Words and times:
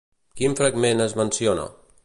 Quin 0.39 0.55
fragment 0.61 1.05
es 1.05 1.15
menciona? 1.21 1.69